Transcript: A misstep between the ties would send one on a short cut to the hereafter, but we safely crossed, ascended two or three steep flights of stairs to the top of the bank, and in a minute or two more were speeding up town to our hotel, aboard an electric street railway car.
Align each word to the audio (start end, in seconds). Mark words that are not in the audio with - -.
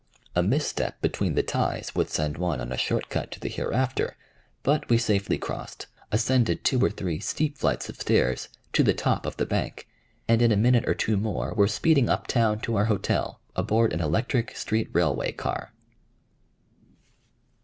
A 0.35 0.41
misstep 0.41 0.99
between 0.99 1.35
the 1.35 1.43
ties 1.43 1.93
would 1.93 2.09
send 2.09 2.39
one 2.39 2.59
on 2.59 2.71
a 2.71 2.75
short 2.75 3.07
cut 3.07 3.29
to 3.29 3.39
the 3.39 3.49
hereafter, 3.49 4.17
but 4.63 4.89
we 4.89 4.97
safely 4.97 5.37
crossed, 5.37 5.85
ascended 6.11 6.63
two 6.63 6.83
or 6.83 6.89
three 6.89 7.19
steep 7.19 7.55
flights 7.55 7.87
of 7.87 7.97
stairs 8.01 8.49
to 8.73 8.81
the 8.81 8.95
top 8.95 9.27
of 9.27 9.37
the 9.37 9.45
bank, 9.45 9.87
and 10.27 10.41
in 10.41 10.51
a 10.51 10.57
minute 10.57 10.89
or 10.89 10.95
two 10.95 11.17
more 11.17 11.53
were 11.53 11.67
speeding 11.67 12.09
up 12.09 12.25
town 12.25 12.61
to 12.61 12.77
our 12.77 12.85
hotel, 12.85 13.41
aboard 13.55 13.93
an 13.93 14.01
electric 14.01 14.57
street 14.57 14.89
railway 14.91 15.31
car. 15.33 15.71